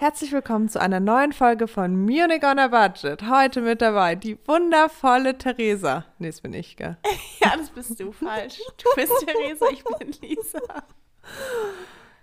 [0.00, 3.20] Herzlich willkommen zu einer neuen Folge von Munich on a Budget.
[3.28, 6.04] Heute mit dabei die wundervolle Theresa.
[6.20, 6.96] Nee, das bin ich, gell?
[7.40, 8.60] ja, das bist du falsch.
[8.76, 10.60] Du bist Theresa, ich bin Lisa.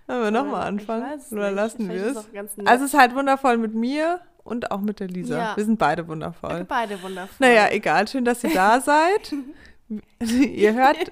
[0.08, 1.20] Wollen wir nochmal anfangen?
[1.32, 2.18] Oder lassen wir es?
[2.64, 5.38] Also es ist halt wundervoll mit mir und auch mit der Lisa.
[5.38, 5.58] Ja.
[5.58, 6.60] Wir sind beide wundervoll.
[6.60, 7.36] Wir beide wundervoll.
[7.40, 9.36] Naja, egal, schön, dass ihr da seid.
[10.22, 11.12] ihr, hört,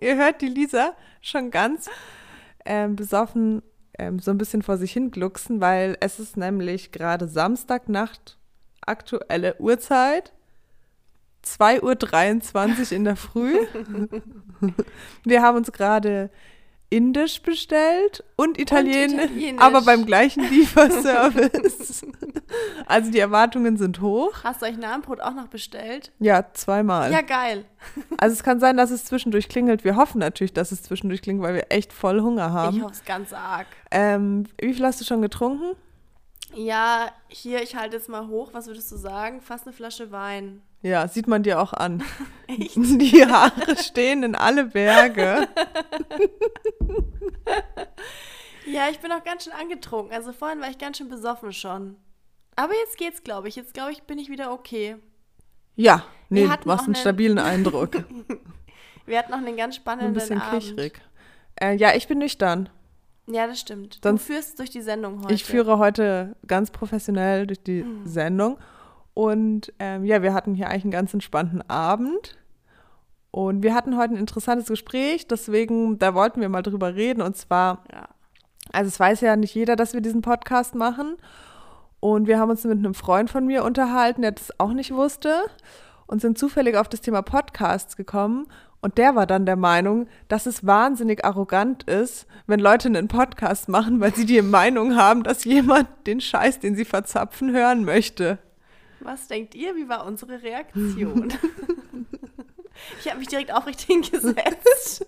[0.00, 1.90] ihr hört die Lisa schon ganz
[2.64, 3.60] ähm, besoffen
[3.98, 8.38] ähm, so ein bisschen vor sich hin glucksen, weil es ist nämlich gerade Samstagnacht,
[8.80, 10.32] aktuelle Uhrzeit,
[11.44, 13.58] 2.23 Uhr in der Früh.
[15.24, 16.30] Wir haben uns gerade
[16.90, 22.06] Indisch bestellt und Italienisch, und Italienisch, aber beim gleichen Lieferservice.
[22.86, 24.32] also die Erwartungen sind hoch.
[24.44, 26.12] Hast du euch Namenbrot auch noch bestellt?
[26.18, 27.12] Ja, zweimal.
[27.12, 27.64] Ja, geil.
[28.18, 29.84] Also es kann sein, dass es zwischendurch klingelt.
[29.84, 32.78] Wir hoffen natürlich, dass es zwischendurch klingelt, weil wir echt voll Hunger haben.
[32.78, 33.66] Ich hoffe es ganz arg.
[33.90, 35.76] Ähm, wie viel hast du schon getrunken?
[36.54, 38.50] Ja, hier, ich halte jetzt mal hoch.
[38.52, 39.40] Was würdest du sagen?
[39.40, 40.62] Fast eine Flasche Wein.
[40.82, 42.02] Ja, sieht man dir auch an.
[42.46, 42.76] Echt?
[42.76, 45.48] Die Haare stehen in alle Berge.
[48.66, 50.14] ja, ich bin auch ganz schön angetrunken.
[50.14, 51.96] Also vorhin war ich ganz schön besoffen schon.
[52.56, 53.56] Aber jetzt geht's, glaube ich.
[53.56, 54.96] Jetzt, glaube ich, bin ich wieder okay.
[55.76, 57.90] Ja, nee, du machst einen, einen stabilen Eindruck.
[59.06, 60.32] Wir hatten noch einen ganz spannenden Abend.
[60.32, 61.00] Ein bisschen kichrig.
[61.60, 62.68] Äh, ja, ich bin nüchtern.
[63.28, 64.00] Ja, das stimmt.
[64.02, 65.34] Sonst, du führst durch die Sendung heute.
[65.34, 68.06] Ich führe heute ganz professionell durch die hm.
[68.06, 68.58] Sendung.
[69.14, 72.36] Und ähm, ja, wir hatten hier eigentlich einen ganz entspannten Abend.
[73.30, 77.20] Und wir hatten heute ein interessantes Gespräch, deswegen, da wollten wir mal drüber reden.
[77.20, 78.08] Und zwar, ja.
[78.72, 81.16] also es weiß ja nicht jeder, dass wir diesen Podcast machen.
[82.00, 85.42] Und wir haben uns mit einem Freund von mir unterhalten, der das auch nicht wusste.
[86.06, 88.46] Und sind zufällig auf das Thema Podcasts gekommen.
[88.80, 93.68] Und der war dann der Meinung, dass es wahnsinnig arrogant ist, wenn Leute einen Podcast
[93.68, 98.38] machen, weil sie die Meinung haben, dass jemand den Scheiß, den sie verzapfen, hören möchte.
[99.00, 99.74] Was denkt ihr?
[99.74, 101.32] Wie war unsere Reaktion?
[103.00, 105.06] ich habe mich direkt aufrecht hingesetzt.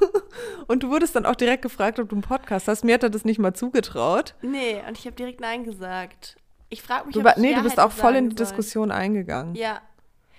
[0.66, 2.84] und du wurdest dann auch direkt gefragt, ob du einen Podcast hast.
[2.84, 4.34] Mir hat er das nicht mal zugetraut.
[4.42, 6.36] Nee, und ich habe direkt Nein gesagt.
[6.68, 9.54] Ich frage mich, du, ob ich Nee, du bist auch voll in die Diskussion eingegangen.
[9.54, 9.80] Ja.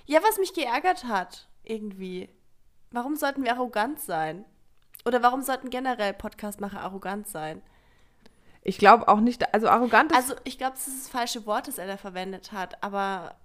[0.06, 2.30] Ja, was mich geärgert hat, irgendwie.
[2.92, 4.44] Warum sollten wir arrogant sein?
[5.06, 7.62] Oder warum sollten generell Podcastmacher arrogant sein?
[8.64, 10.18] Ich glaube auch nicht, also arrogant ist.
[10.18, 13.36] Also ich glaube, das ist das falsche Wort, das er da verwendet hat, aber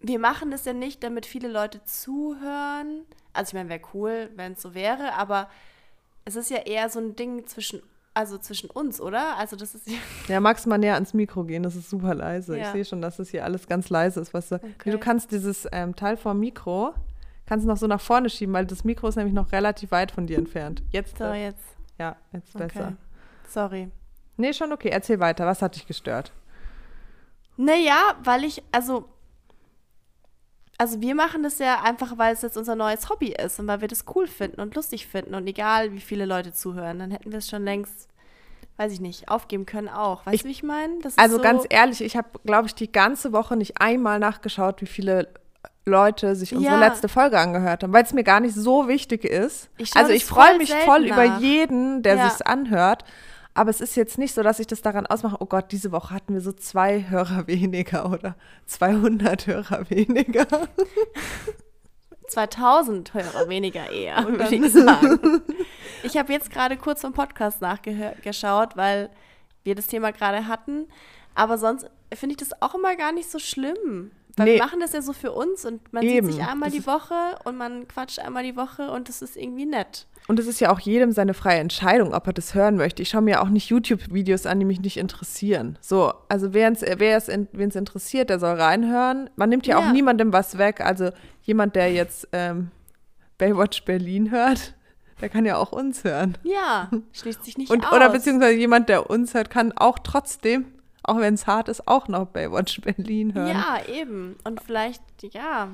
[0.00, 3.02] wir machen das ja nicht, damit viele Leute zuhören.
[3.32, 5.48] Also ich meine, wäre cool, wenn es so wäre, aber
[6.24, 7.82] es ist ja eher so ein Ding zwischen,
[8.14, 9.36] also zwischen uns, oder?
[9.38, 9.96] Also das ist ja.
[10.28, 11.62] Ja, magst du mal näher ans Mikro gehen?
[11.62, 12.56] Das ist super leise.
[12.56, 12.66] Ja.
[12.66, 14.34] Ich sehe schon, dass das hier alles ganz leise ist.
[14.34, 14.90] Was du, okay.
[14.90, 16.94] du kannst dieses ähm, Teil vom Mikro,
[17.46, 20.26] kannst noch so nach vorne schieben, weil das Mikro ist nämlich noch relativ weit von
[20.26, 20.82] dir entfernt.
[20.92, 21.18] Jetzt.
[21.18, 21.64] So, jetzt.
[21.98, 22.66] Ja, jetzt okay.
[22.66, 22.92] besser.
[23.48, 23.90] Sorry.
[24.36, 24.90] Nee, schon okay.
[24.90, 25.46] Erzähl weiter.
[25.46, 26.32] Was hat dich gestört?
[27.56, 29.08] Naja, weil ich, also,
[30.78, 33.80] also wir machen das ja einfach, weil es jetzt unser neues Hobby ist und weil
[33.80, 37.32] wir das cool finden und lustig finden und egal, wie viele Leute zuhören, dann hätten
[37.32, 38.08] wir es schon längst,
[38.76, 40.24] weiß ich nicht, aufgeben können auch.
[40.24, 40.94] Weißt du, wie ich meine?
[41.16, 44.86] Also so ganz ehrlich, ich habe, glaube ich, die ganze Woche nicht einmal nachgeschaut, wie
[44.86, 45.28] viele
[45.84, 46.80] Leute sich unsere ja.
[46.80, 49.70] letzte Folge angehört haben, weil es mir gar nicht so wichtig ist.
[49.78, 51.16] Ich also ich freue mich voll nach.
[51.16, 52.30] über jeden, der ja.
[52.30, 53.04] sich anhört.
[53.58, 56.14] Aber es ist jetzt nicht so, dass ich das daran ausmache, oh Gott, diese Woche
[56.14, 58.36] hatten wir so zwei Hörer weniger oder
[58.66, 60.46] 200 Hörer weniger.
[62.28, 65.42] 2000 Hörer weniger eher, würde ich sagen.
[66.04, 69.10] Ich habe jetzt gerade kurz vom Podcast nachgeschaut, weil
[69.64, 70.86] wir das Thema gerade hatten.
[71.34, 74.12] Aber sonst finde ich das auch immer gar nicht so schlimm.
[74.36, 74.54] Weil nee.
[74.54, 76.26] wir machen das ja so für uns und man Eben.
[76.26, 79.36] sieht sich einmal das die Woche und man quatscht einmal die Woche und das ist
[79.36, 80.06] irgendwie nett.
[80.28, 83.00] Und es ist ja auch jedem seine freie Entscheidung, ob er das hören möchte.
[83.00, 85.78] Ich schaue mir auch nicht YouTube-Videos an, die mich nicht interessieren.
[85.80, 89.30] So, also wer es wen interessiert, der soll reinhören.
[89.36, 90.82] Man nimmt ja, ja, auch niemandem was weg.
[90.82, 91.10] Also
[91.42, 92.70] jemand, der jetzt ähm,
[93.38, 94.74] Baywatch Berlin hört,
[95.22, 96.36] der kann ja auch uns hören.
[96.42, 97.92] Ja, schließt sich nicht Und, aus.
[97.94, 100.66] Oder beziehungsweise jemand, der uns hört, kann auch trotzdem,
[101.02, 103.48] auch wenn es hart ist, auch noch Baywatch Berlin hören.
[103.56, 104.36] Ja, eben.
[104.44, 105.68] Und vielleicht, ja,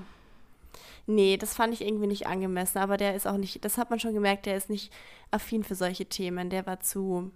[1.07, 4.01] Nee, das fand ich irgendwie nicht angemessen, aber der ist auch nicht, das hat man
[4.01, 4.93] schon gemerkt, der ist nicht
[5.31, 6.49] affin für solche Themen.
[6.51, 7.31] Der war zu.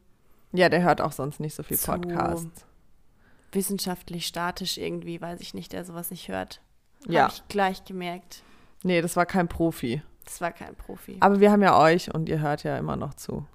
[0.53, 2.65] Ja, der hört auch sonst nicht so viel Podcasts.
[3.53, 6.61] Wissenschaftlich statisch irgendwie, weiß ich nicht, der sowas nicht hört.
[7.07, 7.25] Ja.
[7.25, 8.43] Habe ich gleich gemerkt.
[8.83, 10.03] Nee, das war kein Profi.
[10.25, 11.17] Das war kein Profi.
[11.21, 13.47] Aber wir haben ja euch und ihr hört ja immer noch zu.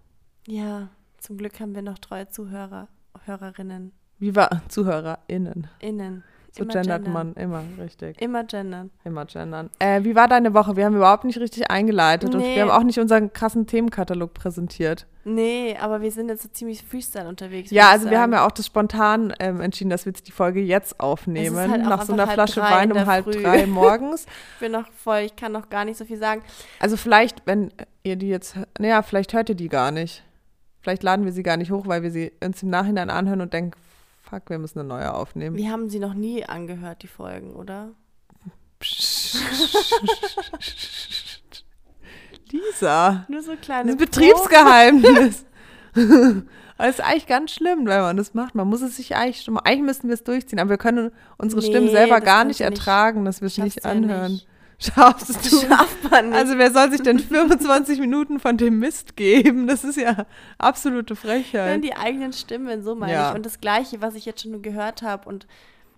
[0.48, 0.90] Ja,
[1.20, 2.88] zum Glück haben wir noch treue Zuhörer,
[3.26, 3.94] Hörerinnen.
[4.20, 5.68] Wie war ZuhörerInnen?
[5.80, 6.24] Innen.
[6.56, 7.34] So Immer gendert gendern.
[7.34, 8.22] man immer, richtig.
[8.22, 8.92] Immer gendern.
[9.04, 9.72] Immer gendern.
[9.80, 10.76] Äh, wie war deine Woche?
[10.76, 12.56] Wir haben überhaupt nicht richtig eingeleitet und Nee.
[12.56, 15.08] wir haben auch nicht unseren krassen Themenkatalog präsentiert.
[15.24, 17.72] Nee, aber wir sind jetzt so ziemlich Freestyle unterwegs.
[17.72, 20.60] Ja, also wir haben ja auch das spontan ähm, entschieden, dass wir jetzt die Folge
[20.60, 21.58] jetzt aufnehmen.
[21.58, 23.42] halt nach so einer Flasche Wein in um halb Früh.
[23.42, 24.28] drei morgens.
[24.56, 26.44] Ich bin noch voll, ich kann noch gar nicht so viel sagen.
[26.80, 27.72] Also vielleicht, wenn
[28.04, 30.24] ihr die jetzt, naja, vielleicht hört ihr die gar nicht.
[30.82, 33.54] Vielleicht laden wir sie gar nicht hoch, weil wir sie uns im Nachhinein anhören und
[33.54, 33.72] denken,
[34.34, 35.56] fuck, wir müssen eine neue aufnehmen.
[35.56, 37.92] Wir haben sie noch nie angehört, die Folgen, oder?
[42.52, 45.46] Lisa, Nur so das kleine ist ein Betriebsgeheimnis.
[46.78, 48.56] Aber es ist eigentlich ganz schlimm, wenn man das macht.
[48.56, 51.62] Man muss es sich eigentlich, schon- eigentlich müssten wir es durchziehen, aber wir können unsere
[51.62, 54.32] Nee, Stimmen selber das gar nicht ertragen, dass wir es nicht du ja anhören.
[54.34, 54.48] nicht.
[54.80, 55.58] Schaffst du?
[55.62, 56.38] schafft man nicht.
[56.38, 59.68] Also wer soll sich denn 25 Minuten von dem Mist geben?
[59.68, 60.26] Das ist ja
[60.58, 61.84] absolute Frechheit.
[61.84, 63.30] die eigenen Stimmen, so meine Ja.
[63.30, 63.36] ich.
[63.36, 65.48] Und das Gleiche, was ich jetzt schon gehört habe und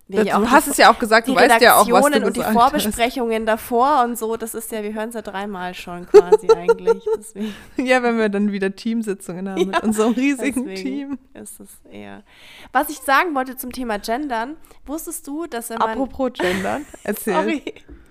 [0.08, 2.06] wir Das, ja auch du hast es ja auch gesagt, du weißt ja auch, was
[2.06, 2.52] du und die gesagt hast.
[2.54, 7.02] Vorbesprechungen davor und so, das ist ja, wir hören es ja dreimal schon quasi eigentlich.
[7.18, 11.18] Deswegen Ja, wenn wir dann wieder Teamsitzungen haben mit Ja, unserem riesigen Team.
[11.34, 12.22] ist es eher.
[12.72, 15.90] Was ich sagen wollte zum Thema Gendern, wusstest du, dass wenn man.
[15.90, 17.34] Apropos Gendern, erzähl.
[17.34, 17.62] sorry,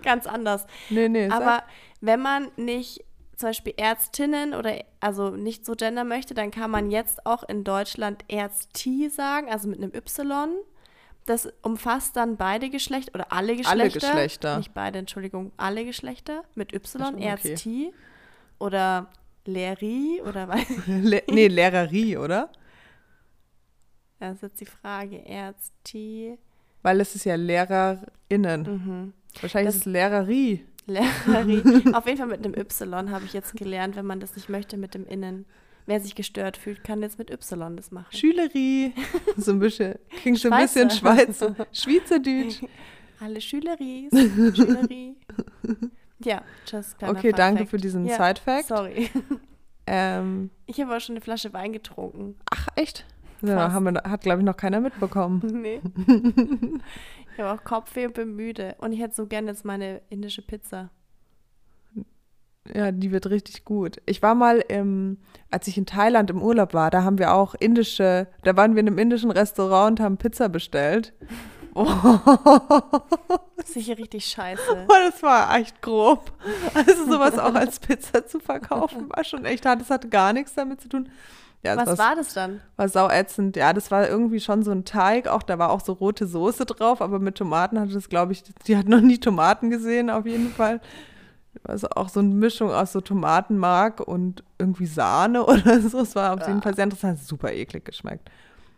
[0.06, 0.66] ganz anders.
[0.90, 1.42] Nee, nee, sag.
[1.42, 1.64] Aber
[2.02, 3.04] wenn man nicht
[3.36, 7.64] zum Beispiel Ärztinnen oder also nicht so gendern möchte, dann kann man jetzt auch in
[7.64, 10.54] Deutschland Ärzti sagen, also mit einem Y.
[11.26, 13.72] Das umfasst dann beide Geschlechter oder alle Geschlechter.
[13.72, 14.58] Alle Geschlechter.
[14.58, 17.24] Nicht beide, Entschuldigung, alle Geschlechter mit Y, okay.
[17.24, 17.94] Ärzti
[18.60, 19.08] oder
[19.46, 20.64] Lehri oder was?
[20.88, 22.50] Le nee, Lehrerie, oder?
[24.20, 25.18] Das ist jetzt die Frage.
[25.18, 26.38] Ärzti.
[26.84, 28.62] Weil es ist ja LehrerInnen.
[28.62, 29.14] Mhm.
[29.42, 30.64] Wahrscheinlich Das- ist es Lehrerie.
[30.88, 31.62] Lehrerie.
[31.94, 34.78] Auf jeden Fall mit einem Y habe ich jetzt gelernt, wenn man das nicht möchte
[34.78, 35.46] mit dem Innen.
[35.88, 38.16] Wer sich gestört fühlt, kann jetzt mit Y das machen.
[38.16, 38.94] Schülerie.
[39.38, 41.54] So ein bisschen, klingt so ein bisschen Schweizer.
[41.56, 41.68] Schweizer.
[41.72, 42.62] Schweizerdeutsch.
[43.20, 45.16] Alle Schüleries, Schülerie.
[46.24, 47.70] Ja, just kleiner Okay, Fun danke Fact.
[47.72, 48.66] für diesen ja, Side-Fact.
[48.68, 49.10] Sorry.
[49.88, 52.36] Ähm, Ich habe auch schon eine Flasche Wein getrunken.
[52.52, 53.06] ach, echt?
[53.42, 55.42] Ja, wir, hat, glaube ich, noch keiner mitbekommen.
[55.62, 55.82] Nee.
[57.36, 58.76] Ich habe auch Kopfweh und bin müde.
[58.80, 60.90] Und ich hätte so gerne jetzt meine indische Pizza.
[62.74, 64.02] Ja, die wird richtig gut.
[64.06, 65.18] Ich war mal, im,
[65.52, 68.80] als ich in Thailand im Urlaub war, da haben wir auch indische, da waren wir
[68.80, 71.14] in einem indischen Restaurant und haben Pizza bestellt.
[71.78, 71.90] Oh,
[73.66, 74.88] sicher richtig scheiße.
[74.88, 76.32] das war echt grob.
[76.74, 79.82] Also sowas auch als Pizza zu verkaufen, war schon echt hart.
[79.82, 81.10] Das hatte gar nichts damit zu tun.
[81.66, 82.62] Ja, es Was war das dann?
[82.76, 83.56] war sauätzend.
[83.56, 85.28] Ja, das war irgendwie schon so ein Teig.
[85.28, 88.44] Auch da war auch so rote Soße drauf, aber mit Tomaten hatte das, glaube ich,
[88.68, 90.80] die hat noch nie Tomaten gesehen, auf jeden Fall.
[91.64, 96.00] Also auch so eine Mischung aus so Tomatenmark und irgendwie Sahne oder so.
[96.02, 97.20] Es war auf jeden Fall sehr interessant.
[97.20, 98.30] Super eklig geschmeckt.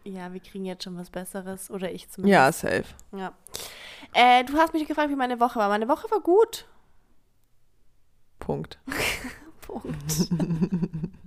[0.04, 1.70] Ja, wir kriegen jetzt schon was Besseres.
[1.70, 2.60] Oder ich Ja, zumindest.
[2.60, 2.86] safe.
[3.12, 3.34] Ja.
[4.14, 5.68] Äh, du hast mich gefragt, wie meine Woche war.
[5.68, 6.66] Meine Woche war gut.
[8.40, 8.80] Punkt.
[9.62, 10.30] Punkt.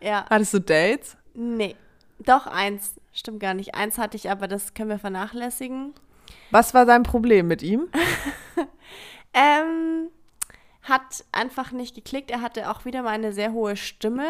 [0.00, 1.16] ja, Hattest du Dates?
[1.34, 1.76] nee.
[2.20, 2.94] Doch, eins.
[3.12, 3.76] Stimmt gar nicht.
[3.76, 5.94] Eins hatte ich, aber das können wir vernachlässigen.
[6.50, 7.88] Was war dein Problem mit ihm?
[9.34, 10.08] Ähm,
[10.82, 12.30] hat einfach nicht geklickt.
[12.30, 14.24] Er hatte auch wieder mal eine sehr hohe Stimme.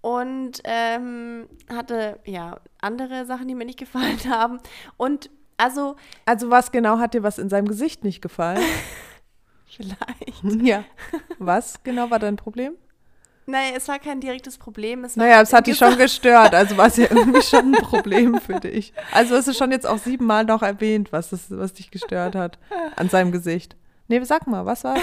[0.00, 4.58] Und ähm, hatte, ja, andere Sachen, die mir nicht gefallen haben.
[4.96, 8.62] Und also, Also was genau hat dir was in seinem Gesicht nicht gefallen?
[9.66, 10.44] vielleicht.
[10.62, 10.84] ja.
[11.38, 12.74] Was genau war dein Problem?
[13.48, 15.04] Nein, es war kein direktes Problem.
[15.04, 17.82] Es war Naja, es hat dich schon gestört, also war es ja irgendwie schon ein
[17.82, 18.92] Problem für dich.
[19.10, 22.58] Also hast du schon jetzt auch siebenmal noch erwähnt, was, das, was dich gestört hat
[22.96, 23.74] an seinem Gesicht.
[24.06, 24.96] Nee, sag mal, was war?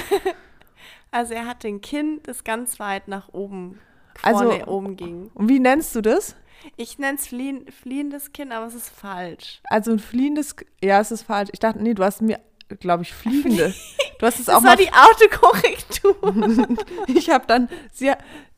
[1.11, 3.79] Also er hatte ein Kinn, das ganz weit nach oben,
[4.21, 5.31] Also- vorne oben ging.
[5.33, 6.35] Und wie nennst du das?
[6.77, 9.61] Ich nenne es fliehen, fliehendes Kinn, aber es ist falsch.
[9.65, 11.49] Also ein fliehendes, ja, es ist falsch.
[11.53, 12.39] Ich dachte, nee, du hast mir,
[12.79, 13.73] glaube ich, fliegende.
[14.19, 16.75] Du hast es Das auch war mal die Autokorrektur.
[17.07, 18.11] Ich habe dann, sie,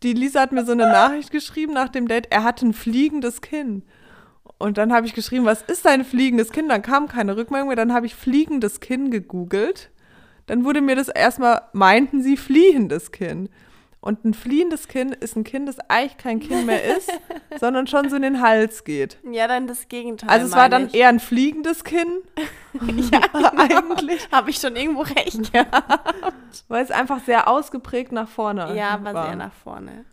[0.04, 3.42] die Lisa hat mir so eine Nachricht geschrieben nach dem Date, er hat ein fliegendes
[3.42, 3.84] Kinn.
[4.58, 6.68] Und dann habe ich geschrieben, was ist ein fliegendes Kinn?
[6.68, 9.92] Dann kam keine Rückmeldung mehr, dann habe ich fliegendes Kinn gegoogelt.
[10.48, 13.50] Dann wurde mir das erstmal, meinten sie fliehendes Kinn.
[14.08, 17.12] Und ein fliehendes Kinn ist ein Kinn, das eigentlich kein Kinn mehr ist,
[17.60, 19.18] sondern schon so in den Hals geht.
[19.30, 20.30] ja, dann das Gegenteil.
[20.30, 22.08] Also es war dann meine eher ein fliegendes Kinn,
[22.96, 23.10] ich.
[23.12, 23.50] ja, genau.
[23.58, 24.26] eigentlich.
[24.32, 25.66] Habe ich schon irgendwo recht, ja.
[26.70, 30.06] weil es einfach sehr ausgeprägt nach vorne Ja, war sehr nach vorne.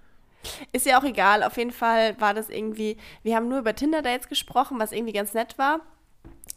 [0.73, 1.45] Ist ja auch egal.
[1.45, 5.35] Auf jeden Fall war das irgendwie, wir haben nur über Tinder-Dates gesprochen, was irgendwie ganz
[5.35, 5.79] nett war.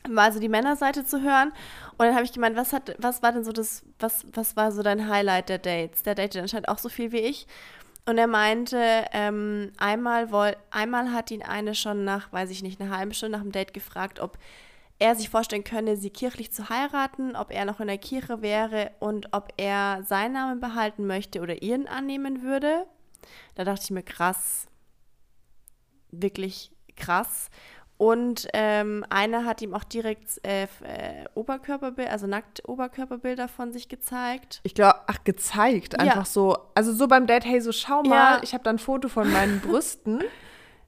[0.10, 1.52] Mal so die Männerseite zu hören.
[1.98, 4.72] Und dann habe ich gemeint, was hat, was war denn so das, was, was war
[4.72, 6.04] so dein Highlight der Dates?
[6.04, 7.48] Der datet anscheinend auch so viel wie ich.
[8.06, 12.80] Und er meinte, ähm, einmal, woll, einmal hat ihn eine schon nach, weiß ich nicht,
[12.80, 14.38] einer halben Stunde nach dem Date gefragt, ob
[15.00, 18.92] er sich vorstellen könne, sie kirchlich zu heiraten, ob er noch in der Kirche wäre
[19.00, 22.88] und ob er seinen Namen behalten möchte oder ihren annehmen würde.
[23.56, 24.68] Da dachte ich mir, krass,
[26.12, 27.50] wirklich krass.
[27.98, 30.68] Und ähm, einer hat ihm auch direkt äh, äh,
[31.34, 34.60] Oberkörperbild, also nackt Oberkörperbilder von sich gezeigt.
[34.63, 36.00] Ich glaube, ach, gezeigt.
[36.00, 36.25] Einfach ja.
[36.25, 36.58] so.
[36.75, 38.39] Also so beim Date, hey, so schau mal, ja.
[38.44, 40.24] ich habe da ein Foto von meinen Brüsten.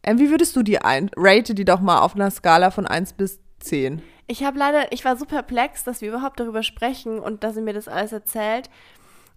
[0.03, 1.09] Ähm, wie würdest du die ein?
[1.17, 4.03] Rate die doch mal auf einer Skala von 1 bis 10.
[4.27, 7.63] Ich habe leider, ich war so perplex, dass wir überhaupt darüber sprechen und dass er
[7.63, 8.69] mir das alles erzählt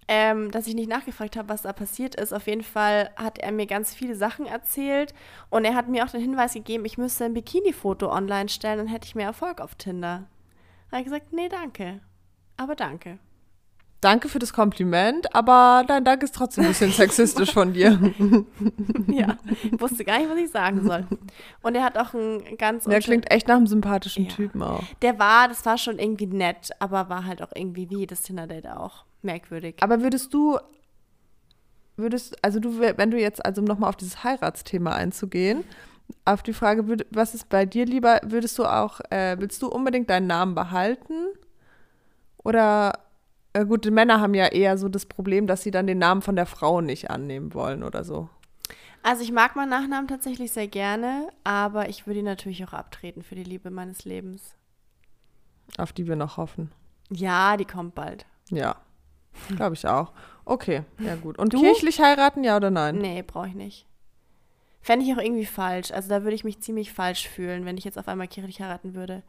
[0.08, 2.32] ähm, dass ich nicht nachgefragt habe, was da passiert ist.
[2.32, 5.14] Auf jeden Fall hat er mir ganz viele Sachen erzählt
[5.50, 8.86] und er hat mir auch den Hinweis gegeben, ich müsste ein Bikini-Foto online stellen, dann
[8.88, 10.24] hätte ich mehr Erfolg auf Tinder.
[10.90, 12.00] Da habe ich gesagt, nee, danke.
[12.56, 13.18] Aber danke.
[14.02, 18.12] Danke für das Kompliment, aber dein Dank ist trotzdem ein bisschen sexistisch von dir.
[19.06, 21.06] ja, ich wusste gar nicht, was ich sagen soll.
[21.62, 22.84] Und er hat auch ein ganz.
[22.84, 24.30] Der klingt echt nach einem sympathischen ja.
[24.30, 24.82] Typen auch.
[25.02, 28.66] Der war, das war schon irgendwie nett, aber war halt auch irgendwie wie das Tinder-Date
[28.66, 29.76] auch merkwürdig.
[29.80, 30.58] Aber würdest du,
[31.96, 35.64] würdest, also du, wenn du jetzt, also um nochmal auf dieses Heiratsthema einzugehen,
[36.24, 40.10] auf die Frage, was ist bei dir lieber, würdest du auch, äh, willst du unbedingt
[40.10, 41.14] deinen Namen behalten?
[42.44, 42.92] Oder,
[43.52, 46.36] äh, gut, Männer haben ja eher so das Problem, dass sie dann den Namen von
[46.36, 48.28] der Frau nicht annehmen wollen oder so.
[49.02, 53.22] Also ich mag meinen Nachnamen tatsächlich sehr gerne, aber ich würde ihn natürlich auch abtreten
[53.22, 54.54] für die Liebe meines Lebens.
[55.76, 56.70] Auf die wir noch hoffen.
[57.10, 58.26] Ja, die kommt bald.
[58.50, 58.76] Ja.
[59.56, 60.12] Glaube ich auch.
[60.44, 61.38] Okay, ja gut.
[61.38, 61.60] Und du?
[61.60, 62.98] kirchlich heiraten, ja oder nein?
[62.98, 63.86] Nee, brauche ich nicht.
[64.80, 65.92] Fände ich auch irgendwie falsch.
[65.92, 68.94] Also da würde ich mich ziemlich falsch fühlen, wenn ich jetzt auf einmal kirchlich heiraten
[68.94, 69.22] würde.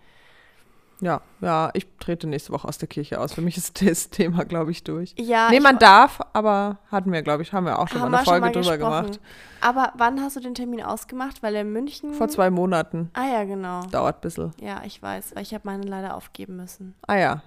[1.04, 3.34] Ja, ja, ich trete nächste Woche aus der Kirche aus.
[3.34, 5.14] Für mich ist das Thema, glaube ich, durch.
[5.18, 5.50] Ja.
[5.50, 8.42] Nee, man darf, aber hatten wir, glaube ich, haben wir auch schon mal eine Folge
[8.42, 9.20] mal drüber gemacht.
[9.62, 11.44] Aber wann hast du den Termin ausgemacht?
[11.44, 12.14] Weil er in München.
[12.14, 13.12] Vor zwei Monaten.
[13.14, 13.84] Ah ja, genau.
[13.88, 14.52] Dauert ein bisschen.
[14.62, 16.96] Ja, ich weiß, weil ich habe meine leider aufgeben müssen.
[17.06, 17.44] Ah ja.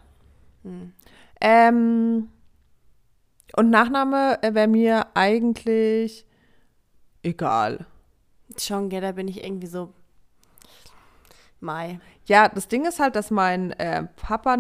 [0.63, 0.93] Hm.
[1.41, 2.29] Ähm,
[3.55, 6.27] und Nachname äh, wäre mir eigentlich
[7.23, 7.87] egal.
[8.59, 9.93] Schon, gell, da bin ich irgendwie so
[11.61, 12.01] Mai.
[12.27, 14.59] Ja, das Ding ist halt, dass mein äh, Papa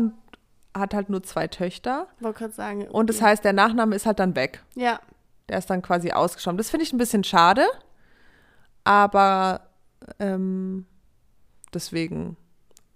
[0.75, 2.09] hat halt nur zwei Töchter.
[2.21, 2.83] Wollte gerade sagen.
[2.83, 2.91] Okay.
[2.91, 4.63] Und das heißt, der Nachname ist halt dann weg.
[4.75, 5.01] Ja.
[5.49, 6.59] Der ist dann quasi ausgestorben.
[6.59, 7.67] Das finde ich ein bisschen schade.
[8.85, 9.69] Aber
[10.19, 10.87] ähm,
[11.73, 12.37] deswegen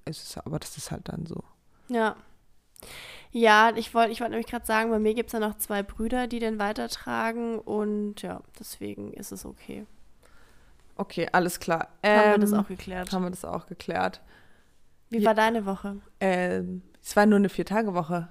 [0.05, 1.43] ist es, aber das ist halt dann so.
[1.89, 2.17] Ja.
[3.33, 5.83] Ja, ich wollte ich wollt nämlich gerade sagen, bei mir gibt es ja noch zwei
[5.83, 9.87] Brüder, die den weitertragen und ja, deswegen ist es okay.
[10.97, 11.89] Okay, alles klar.
[12.03, 13.13] Ähm, haben wir das ähm, auch geklärt?
[13.13, 14.21] Haben wir das auch geklärt.
[15.09, 15.97] Wie ja, war deine Woche?
[16.21, 18.29] Ähm, es war nur eine Vier-Tage-Woche,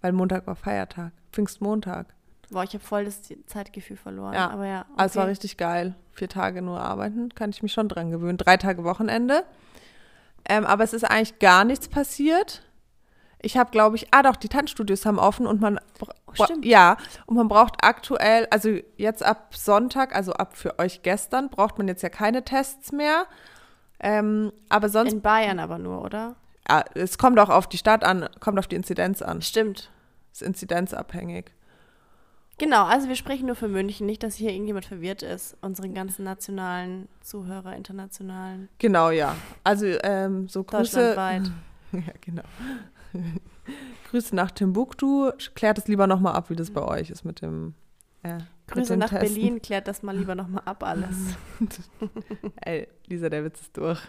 [0.00, 2.14] weil Montag war Feiertag, Pfingstmontag.
[2.50, 4.34] Boah, ich habe voll das Zeitgefühl verloren.
[4.34, 4.80] Ja, aber ja.
[4.80, 4.92] Okay.
[4.96, 5.94] Also es war richtig geil.
[6.12, 8.38] Vier Tage nur arbeiten, kann ich mich schon dran gewöhnen.
[8.38, 9.44] Drei Tage Wochenende.
[10.48, 12.62] Ähm, aber es ist eigentlich gar nichts passiert.
[13.42, 17.36] Ich habe, glaube ich, ah doch, die Tanzstudios haben offen und man, oh, ja, und
[17.36, 22.02] man braucht aktuell, also jetzt ab Sonntag, also ab für euch gestern, braucht man jetzt
[22.02, 23.26] ja keine Tests mehr.
[23.98, 25.12] Ähm, aber sonst.
[25.12, 26.36] In Bayern aber nur, oder?
[26.68, 29.42] Ja, es kommt auch auf die Stadt an, kommt auf die Inzidenz an.
[29.42, 29.90] Stimmt.
[30.32, 31.52] Ist inzidenzabhängig.
[32.60, 36.24] Genau, also wir sprechen nur für München, nicht, dass hier irgendjemand verwirrt ist, unseren ganzen
[36.24, 38.68] nationalen Zuhörer, internationalen.
[38.78, 39.34] Genau, ja.
[39.64, 41.14] Also ähm, so Grüße.
[41.14, 41.50] Deutschlandweit.
[41.92, 42.42] ja, genau.
[44.10, 45.30] Grüße nach Timbuktu.
[45.54, 47.74] Klärt es lieber nochmal ab, wie das bei euch ist mit dem.
[48.22, 49.34] Äh, Grüße nach Testen.
[49.34, 51.16] Berlin, klärt das mal lieber nochmal ab alles.
[52.64, 54.00] Ey, Lisa, der Witz ist durch.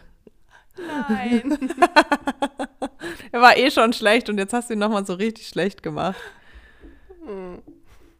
[0.78, 1.58] Nein.
[3.32, 6.20] er war eh schon schlecht und jetzt hast du ihn nochmal so richtig schlecht gemacht.
[7.26, 7.62] Hm.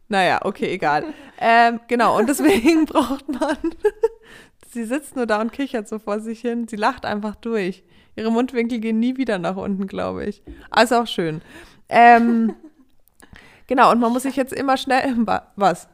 [0.08, 1.14] Naja, okay, egal.
[1.38, 3.56] Ähm, genau, und deswegen braucht man.
[4.70, 6.68] sie sitzt nur da und kichert so vor sich hin.
[6.68, 7.82] Sie lacht einfach durch.
[8.16, 10.42] Ihre Mundwinkel gehen nie wieder nach unten, glaube ich.
[10.70, 11.40] Also auch schön.
[11.88, 12.54] Ähm,
[13.66, 15.16] genau, und man muss sich jetzt immer schnell.
[15.56, 15.88] Was?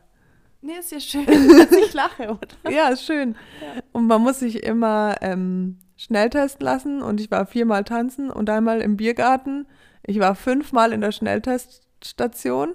[0.61, 2.71] Nee, ist ja schön, dass ich lache, oder?
[2.71, 3.37] ja, ist schön.
[3.61, 3.83] Ja.
[3.93, 7.03] Und man muss sich immer ähm, schnell testen lassen.
[7.03, 9.67] Und ich war viermal tanzen und einmal im Biergarten.
[10.03, 12.75] Ich war fünfmal in der Schnellteststation.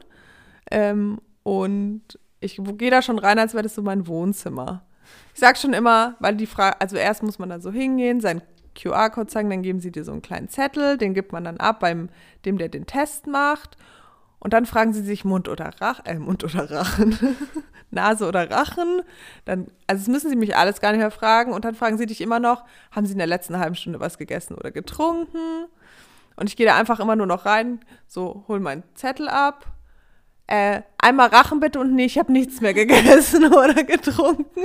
[0.72, 2.02] Ähm, und
[2.40, 4.86] ich gehe da schon rein, als wäre das so mein Wohnzimmer.
[5.34, 8.42] Ich sag schon immer, weil die Frage, also erst muss man da so hingehen, sein
[8.76, 11.80] QR-Code zeigen, dann geben sie dir so einen kleinen Zettel, den gibt man dann ab
[11.80, 12.10] beim
[12.46, 13.78] dem, der den Test macht.
[14.40, 17.18] Und dann fragen sie sich Mund oder Rachen, äh, Mund oder Rachen,
[17.92, 19.02] Nase oder Rachen.
[19.46, 21.54] Dann, also das müssen sie mich alles gar nicht mehr fragen.
[21.54, 24.18] Und dann fragen sie dich immer noch, haben sie in der letzten halben Stunde was
[24.18, 25.68] gegessen oder getrunken?
[26.36, 29.68] Und ich gehe da einfach immer nur noch rein, so hol meinen Zettel ab.
[30.48, 34.62] Äh, einmal Rachen bitte und nee, ich habe nichts mehr gegessen oder getrunken.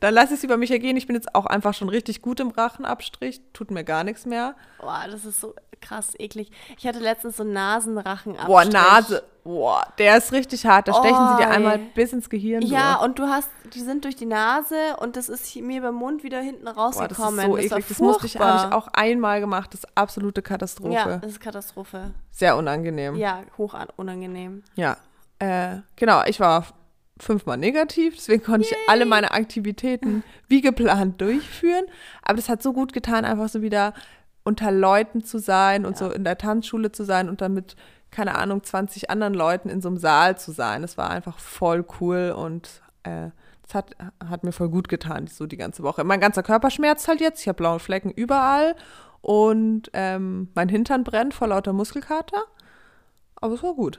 [0.00, 0.96] Dann lasse ich es über mich ergehen.
[0.96, 3.40] Ich bin jetzt auch einfach schon richtig gut im Rachenabstrich.
[3.52, 4.54] Tut mir gar nichts mehr.
[4.80, 6.50] Boah, das ist so krass eklig.
[6.78, 8.46] Ich hatte letztens so einen Nasenrachenabstrich.
[8.46, 9.22] Boah, Nase.
[9.44, 10.88] Boah, der ist richtig hart.
[10.88, 12.62] Da stechen sie dir einmal bis ins Gehirn.
[12.62, 13.04] Ja, durch.
[13.04, 16.40] und du hast, die sind durch die Nase und das ist mir beim Mund wieder
[16.40, 17.40] hinten Boah, das ist rausgekommen.
[17.46, 17.84] so war eklig.
[17.88, 19.72] Das musste ich, habe ich auch einmal gemacht.
[19.72, 20.92] Das ist absolute Katastrophe.
[20.94, 22.10] Ja, das ist Katastrophe.
[22.32, 23.14] Sehr unangenehm.
[23.14, 24.64] Ja, hoch an- unangenehm.
[24.74, 24.96] Ja,
[25.38, 26.64] äh, genau, ich war
[27.18, 31.86] fünfmal negativ, deswegen konnte ich alle meine Aktivitäten wie geplant durchführen.
[32.22, 33.94] Aber das hat so gut getan, einfach so wieder
[34.44, 37.74] unter Leuten zu sein und so in der Tanzschule zu sein und dann mit,
[38.10, 40.82] keine Ahnung, 20 anderen Leuten in so einem Saal zu sein.
[40.82, 43.30] Das war einfach voll cool und äh,
[43.62, 46.04] das hat, hat mir voll gut getan, so die ganze Woche.
[46.04, 48.76] Mein ganzer Körper schmerzt halt jetzt, ich habe blaue Flecken überall
[49.20, 52.44] und ähm, mein Hintern brennt vor lauter Muskelkater.
[53.36, 53.98] Aber es war gut.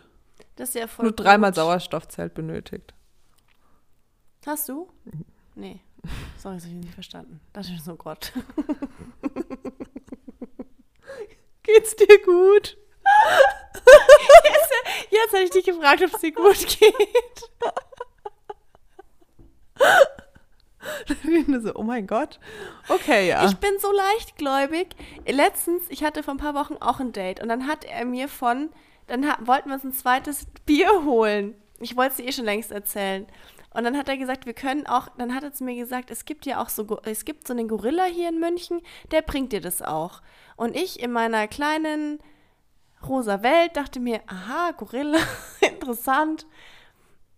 [0.55, 1.55] Das ist ja voll Nur dreimal gut.
[1.55, 2.93] Sauerstoffzelt benötigt.
[4.47, 4.87] Hast du?
[5.55, 5.81] Nee.
[6.37, 7.41] Sorry, das habe ich nicht verstanden.
[7.51, 8.31] Das ist so Gott.
[11.63, 12.77] Geht's dir gut?
[15.09, 17.51] Jetzt hätte ich dich gefragt, ob es dir gut geht.
[21.61, 22.39] so, oh mein Gott.
[22.87, 23.45] Okay, ja.
[23.47, 24.95] Ich bin so leichtgläubig.
[25.25, 28.29] Letztens, ich hatte vor ein paar Wochen auch ein Date und dann hat er mir
[28.29, 28.69] von,
[29.07, 31.53] dann wollten wir uns ein zweites Bier holen.
[31.79, 33.27] Ich wollte es dir eh schon längst erzählen.
[33.77, 36.25] Und dann hat er gesagt, wir können auch, dann hat er zu mir gesagt, es
[36.25, 38.81] gibt ja auch so, es gibt so einen Gorilla hier in München,
[39.11, 40.23] der bringt dir das auch.
[40.55, 42.17] Und ich in meiner kleinen
[43.07, 45.19] rosa Welt dachte mir, aha, Gorilla,
[45.61, 46.47] interessant.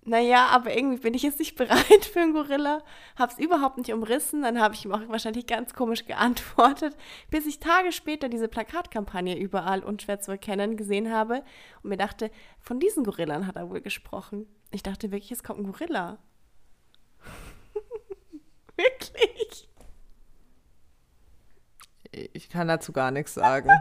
[0.06, 2.84] Naja, aber irgendwie bin ich jetzt nicht bereit für einen Gorilla.
[3.18, 4.44] Hab's überhaupt nicht umrissen.
[4.44, 6.96] Dann habe ich ihm auch wahrscheinlich ganz komisch geantwortet,
[7.30, 11.44] bis ich Tage später diese Plakatkampagne überall unschwer zu erkennen gesehen habe
[11.84, 12.32] und mir dachte,
[12.62, 14.48] von diesen Gorillan hat er wohl gesprochen.
[14.72, 16.18] Ich dachte wirklich, es kommt ein Gorilla.
[18.80, 19.70] Wirklich?
[22.12, 23.70] Ich kann dazu gar nichts sagen.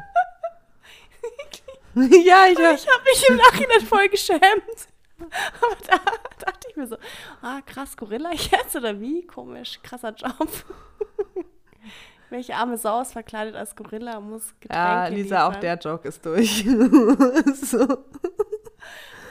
[1.94, 4.88] ja, ich hab, ich habe mich im Nachhinein voll geschämt.
[5.20, 5.98] Aber da
[6.38, 6.96] dachte ich mir so,
[7.42, 9.26] ah krass, Gorilla jetzt oder wie?
[9.26, 10.48] Komisch, krasser Job.
[12.30, 15.60] Welche arme Sau ist verkleidet als Gorilla muss Getränke ja, Lisa, auch liefern?
[15.62, 16.64] der Joke ist durch.
[17.62, 17.86] so.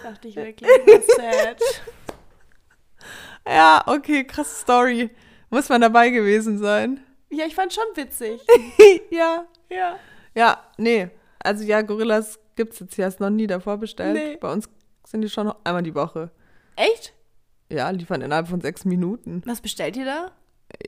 [0.04, 0.70] Dachte ich wirklich,
[1.15, 1.62] sad.
[3.48, 5.12] Ja, okay, krasse Story.
[5.50, 7.00] Muss man dabei gewesen sein.
[7.30, 8.42] Ja, ich fand schon witzig.
[9.10, 9.46] ja.
[9.70, 9.98] Ja.
[10.36, 11.10] Ja, nee.
[11.40, 14.14] Also ja, Gorillas gibt's jetzt hier erst noch nie davor bestellt.
[14.16, 14.38] Nee.
[14.38, 14.70] Bei uns
[15.06, 16.32] sind die schon einmal die Woche.
[16.76, 17.14] Echt?
[17.70, 19.42] Ja, liefern innerhalb von sechs Minuten.
[19.46, 20.32] Was bestellt ihr da?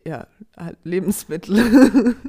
[0.05, 2.15] Ja, halt Lebensmittel.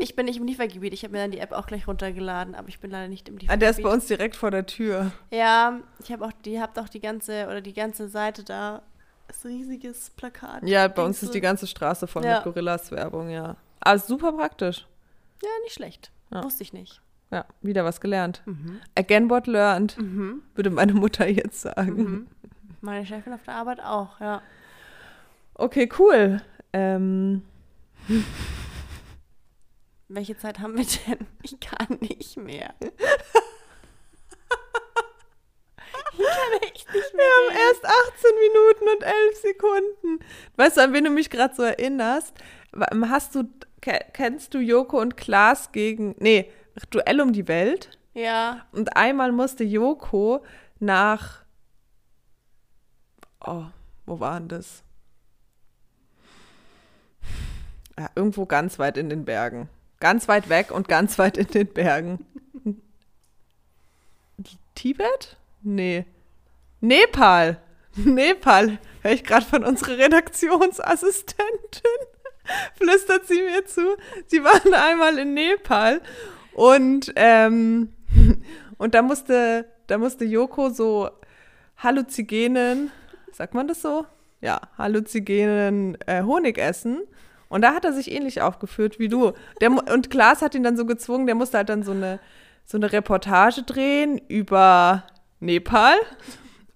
[0.00, 0.92] Ich bin nicht im Liefergebiet.
[0.92, 3.34] Ich habe mir dann die App auch gleich runtergeladen, aber ich bin leider nicht im
[3.34, 3.62] Ah, Liefergebiet.
[3.62, 5.10] der ist bei uns direkt vor der Tür.
[5.32, 8.82] Ja, ich habe auch, die habt auch die ganze, oder die ganze Seite da.
[9.44, 10.62] Riesiges Plakat.
[10.66, 12.36] Ja, bei uns ist die ganze Straße voll Ja.
[12.36, 13.56] mit Gorillas-Werbung, ja.
[13.80, 14.86] Aber super praktisch.
[15.42, 16.10] Ja, nicht schlecht.
[16.30, 16.42] Ja.
[16.44, 17.00] Wusste ich nicht.
[17.30, 18.42] Ja, wieder was gelernt.
[18.46, 18.80] Mhm.
[18.96, 20.42] Again what learned, Mhm.
[20.54, 21.92] würde meine Mutter jetzt sagen.
[21.96, 22.26] Mhm.
[22.80, 24.40] Meine Chefin auf der Arbeit auch, ja.
[25.54, 26.40] Okay, cool.
[26.72, 27.42] Ähm,
[30.08, 31.26] Welche Zeit haben wir denn?
[31.42, 32.72] Ich kann nicht mehr.
[36.12, 37.24] ich kann echt nicht mehr.
[37.24, 40.24] wir haben erst 18 Minuten und 11 Sekunden.
[40.56, 42.34] Weißt du, an wen du mich gerade so erinnerst?
[43.08, 43.44] Hast du,
[43.80, 46.50] ke- kennst du Joko und Klaas gegen, nee,
[46.90, 47.98] Duell um die Welt?
[48.14, 48.66] Ja.
[48.72, 50.44] Und einmal musste Joko
[50.78, 51.42] nach,
[53.44, 53.64] oh,
[54.06, 54.82] wo war denn das?
[57.98, 59.68] Ja, irgendwo ganz weit in den Bergen.
[59.98, 62.24] Ganz weit weg und ganz weit in den Bergen.
[64.76, 65.36] Tibet?
[65.62, 66.04] Nee.
[66.80, 67.58] Nepal.
[67.96, 68.78] Nepal.
[69.02, 71.82] Höre ich gerade von unserer Redaktionsassistentin.
[72.76, 73.96] Flüstert sie mir zu.
[74.26, 76.00] Sie waren einmal in Nepal
[76.52, 77.92] und, ähm,
[78.78, 81.10] und da musste, da musste Joko so
[81.76, 82.90] Halluzigenen,
[83.32, 84.06] sagt man das so?
[84.40, 87.02] Ja, Halluzigenen äh, Honig essen.
[87.48, 89.32] Und da hat er sich ähnlich aufgeführt wie du.
[89.60, 92.20] Der, und Klaas hat ihn dann so gezwungen, der musste halt dann so eine,
[92.64, 95.04] so eine Reportage drehen über
[95.40, 95.96] Nepal.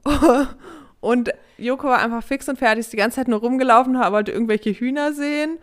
[1.00, 4.72] Und Joko war einfach fix und fertig, ist die ganze Zeit nur rumgelaufen, wollte irgendwelche
[4.72, 5.58] Hühner sehen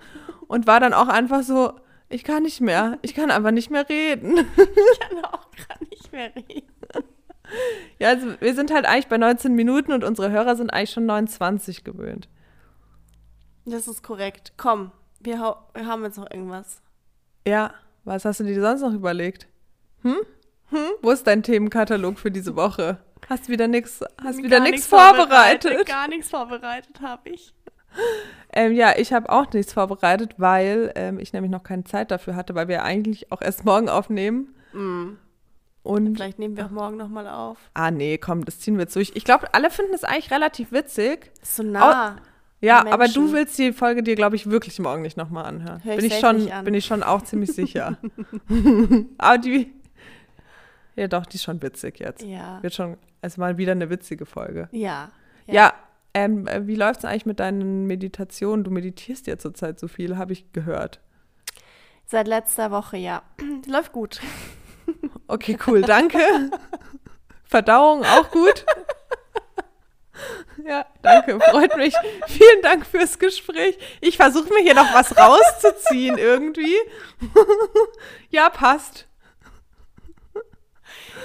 [0.47, 1.73] und war dann auch einfach so,
[2.09, 4.35] ich kann nicht mehr, ich kann einfach nicht mehr reden.
[4.57, 6.67] Ich kann auch gerade nicht mehr reden.
[7.99, 11.05] Ja, also wir sind halt eigentlich bei 19 Minuten und unsere Hörer sind eigentlich schon
[11.05, 12.27] 29 gewöhnt.
[13.65, 14.53] Das ist korrekt.
[14.57, 16.81] Komm, wir, wir haben jetzt noch irgendwas.
[17.47, 17.73] Ja,
[18.03, 19.47] was hast du dir sonst noch überlegt?
[20.01, 20.17] Hm?
[20.69, 20.89] Hm?
[21.01, 22.99] Wo ist dein Themenkatalog für diese Woche?
[23.27, 25.85] Hast wieder nichts, hast wieder nichts vorbereitet.
[25.85, 27.53] Gar nichts vorbereitet habe ich.
[28.53, 32.35] Ähm, ja, ich habe auch nichts vorbereitet, weil ähm, ich nämlich noch keine Zeit dafür
[32.35, 34.55] hatte, weil wir eigentlich auch erst morgen aufnehmen.
[34.73, 35.17] Mm.
[35.83, 37.57] Und Vielleicht nehmen wir auch morgen nochmal auf.
[37.73, 39.11] ah nee, komm, das ziehen wir jetzt durch.
[39.15, 41.31] Ich glaube, alle finden es eigentlich relativ witzig.
[41.41, 42.17] So nah.
[42.61, 45.81] Ja, Die aber du willst die Folge dir, glaube ich, wirklich morgen nicht nochmal anhören.
[45.83, 47.97] Hör ich bin ich schon, bin ich schon auch ziemlich sicher.
[49.17, 49.71] aber die,
[50.99, 52.23] ja doch, die ist schon witzig jetzt.
[52.23, 52.61] Ja.
[52.61, 54.67] Wird schon, also mal wieder eine witzige Folge.
[54.71, 55.11] Ja.
[55.47, 55.73] Ja,
[56.13, 58.63] ähm, äh, wie läuft es eigentlich mit deinen Meditationen?
[58.63, 60.99] Du meditierst ja zurzeit so viel, habe ich gehört.
[62.05, 63.23] Seit letzter Woche, ja.
[63.67, 64.21] Läuft gut.
[65.27, 66.17] Okay, cool, danke.
[67.43, 68.65] Verdauung auch gut.
[70.65, 71.93] Ja, danke, freut mich.
[72.27, 73.77] Vielen Dank fürs Gespräch.
[74.01, 76.75] Ich versuche mir hier noch was rauszuziehen irgendwie.
[78.31, 79.08] Ja, passt.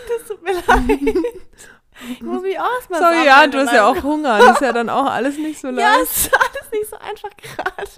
[0.08, 1.14] Das tut mir leid.
[2.10, 4.36] Ich muss mich auch erstmal Sorry, ja, du hast ja auch Hunger.
[4.38, 6.02] Das ist ja dann auch alles nicht so Ja, leicht.
[6.02, 7.88] es ist alles nicht so einfach gerade.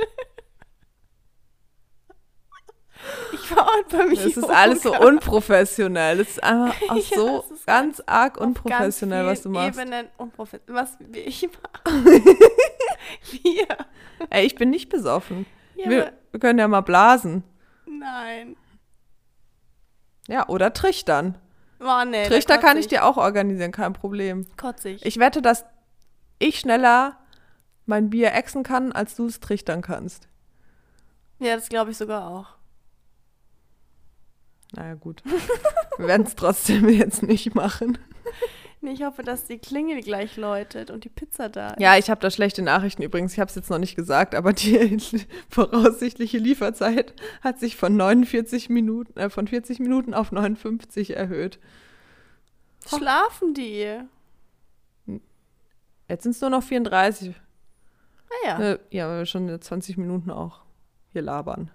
[3.33, 4.17] Ich war heute bei mir.
[4.17, 6.19] Das ist alles so unprofessionell.
[6.19, 9.79] Das ist einfach auch Ja, so ganz arg auf ganz unprofessionell, was du machst.
[9.79, 10.83] Ebenen unprofessionell.
[10.83, 12.05] Was ich mache.
[13.43, 13.67] Wir.
[14.31, 15.47] Ey, ich bin nicht besoffen.
[15.77, 17.45] Ja, Wir, wir können ja mal blasen.
[17.87, 18.57] nein.
[20.29, 21.39] Ja, oder trichtern.
[21.81, 24.47] Oh, nee, Trichter kann ich dir auch organisieren, kein Problem.
[24.57, 25.05] Kotze ich.
[25.05, 25.65] Ich wette, dass
[26.39, 27.19] ich schneller
[27.85, 30.29] mein Bier exen kann, als du es trichtern kannst.
[31.39, 32.57] Ja, das glaube ich sogar auch.
[34.73, 35.23] Naja, gut.
[35.97, 37.99] Wir werden es trotzdem jetzt nicht machen.
[38.87, 41.81] Ich hoffe, dass die Klingel gleich läutet und die Pizza da ist.
[41.81, 43.33] Ja, ich habe da schlechte Nachrichten übrigens.
[43.33, 44.97] Ich habe es jetzt noch nicht gesagt, aber die
[45.49, 51.59] voraussichtliche Lieferzeit hat sich von 49 Minuten, äh, von 40 Minuten auf 59 erhöht.
[52.87, 53.99] Schlafen die?
[56.09, 57.35] Jetzt sind es nur noch 34.
[58.29, 58.61] Ah ja.
[58.61, 60.61] Äh, ja, weil wir schon 20 Minuten auch
[61.13, 61.71] hier labern.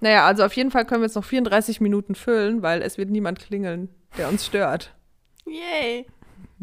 [0.00, 3.10] Naja, also auf jeden Fall können wir jetzt noch 34 Minuten füllen, weil es wird
[3.10, 4.94] niemand klingeln, der uns stört.
[5.48, 6.06] Yay.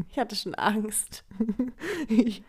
[0.09, 1.23] Ich hatte schon Angst.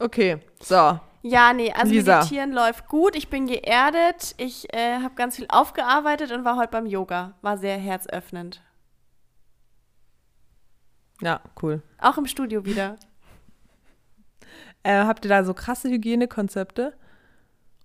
[0.00, 0.98] okay, so.
[1.22, 2.16] Ja, nee, also Lisa.
[2.16, 3.16] Meditieren läuft gut.
[3.16, 4.34] Ich bin geerdet.
[4.36, 7.34] Ich äh, habe ganz viel aufgearbeitet und war heute beim Yoga.
[7.40, 8.60] War sehr herzöffnend.
[11.20, 11.82] Ja, cool.
[11.98, 12.96] Auch im Studio wieder.
[14.86, 16.92] Äh, habt ihr da so krasse Hygienekonzepte?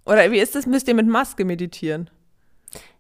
[0.06, 0.66] Oder wie ist das?
[0.66, 2.10] Müsst ihr mit Maske meditieren?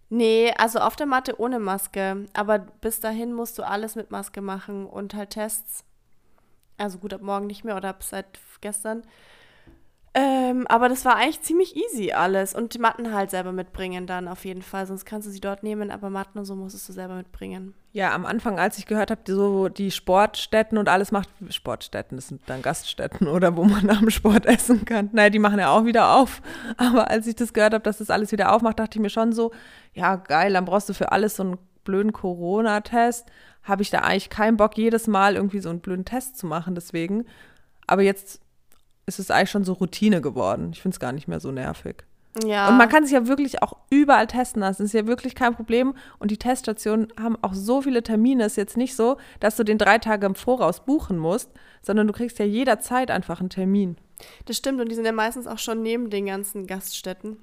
[0.10, 2.26] Nee, also auf der Matte ohne Maske.
[2.34, 5.84] Aber bis dahin musst du alles mit Maske machen und halt Tests.
[6.78, 9.04] Also gut, ab morgen nicht mehr oder ab seit gestern.
[10.16, 12.56] Ähm, aber das war eigentlich ziemlich easy alles.
[12.56, 14.88] Und die Matten halt selber mitbringen dann auf jeden Fall.
[14.88, 17.76] Sonst kannst du sie dort nehmen, aber Matten und so musstest du selber mitbringen.
[17.92, 22.18] Ja, am Anfang, als ich gehört habe, die so die Sportstätten und alles macht, Sportstätten,
[22.18, 25.10] das sind dann Gaststätten oder wo man nach dem Sport essen kann.
[25.12, 26.42] Naja, die machen ja auch wieder auf.
[26.78, 29.34] Aber als ich das gehört habe, dass das alles wieder aufmacht, dachte ich mir schon
[29.34, 29.52] so,
[29.94, 33.28] ja geil, dann brauchst du für alles so einen blöden Corona-Test.
[33.64, 36.76] Habe ich da eigentlich keinen Bock, jedes Mal irgendwie so einen blöden Test zu machen,
[36.76, 37.26] deswegen.
[37.88, 38.40] Aber jetzt
[39.08, 40.70] ist es eigentlich schon so Routine geworden.
[40.74, 42.04] Ich finde es gar nicht mehr so nervig.
[42.46, 42.70] Ja.
[42.70, 44.84] Und man kann sich ja wirklich auch überall testen lassen.
[44.84, 45.96] Das ist ja wirklich kein Problem.
[46.20, 48.44] Und die Teststationen haben auch so viele Termine.
[48.44, 51.50] Es ist jetzt nicht so, dass du den drei Tage im Voraus buchen musst,
[51.82, 53.98] sondern du kriegst ja jederzeit einfach einen Termin.
[54.46, 57.38] Das stimmt, und die sind ja meistens auch schon neben den ganzen Gaststätten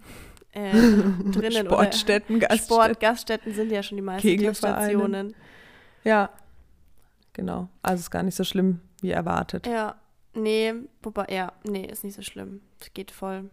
[0.52, 0.70] äh,
[1.30, 1.66] drinnen.
[1.66, 2.58] Sportstätten, oder Gaststätten.
[2.58, 4.38] Sport, Gaststätten sind ja schon die meisten.
[4.38, 5.34] Teststationen.
[6.04, 6.30] Ja,
[7.32, 7.68] genau.
[7.82, 9.66] Also ist gar nicht so schlimm, wie erwartet.
[9.66, 9.96] Ja,
[10.34, 12.60] nee, wobei, ja, nee, ist nicht so schlimm.
[12.80, 13.50] Es geht voll.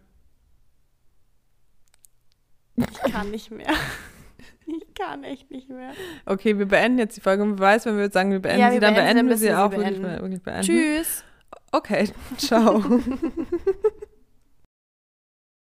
[2.76, 3.66] Ich kann nicht mehr.
[4.66, 5.90] Ich kann echt nicht mehr.
[6.24, 7.42] Okay, wir beenden jetzt die Folge.
[7.42, 9.14] Und wer weiß, wenn wir jetzt sagen, wir beenden Ja, sie, wir dann beenden sie,
[9.14, 10.22] beenden wir sie wir auch sie wirklich, beenden.
[10.22, 10.62] wirklich beenden.
[10.62, 11.24] Tschüss.
[11.70, 12.08] Okay,
[12.38, 12.82] ciao.